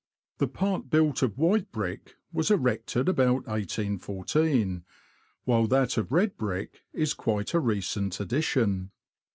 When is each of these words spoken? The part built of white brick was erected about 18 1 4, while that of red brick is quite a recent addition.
The 0.39 0.47
part 0.47 0.89
built 0.89 1.21
of 1.21 1.37
white 1.37 1.71
brick 1.71 2.15
was 2.33 2.49
erected 2.49 3.07
about 3.07 3.43
18 3.47 3.99
1 3.99 3.99
4, 3.99 4.83
while 5.43 5.67
that 5.67 5.95
of 5.95 6.11
red 6.11 6.35
brick 6.37 6.81
is 6.91 7.13
quite 7.13 7.53
a 7.53 7.59
recent 7.59 8.19
addition. 8.19 8.89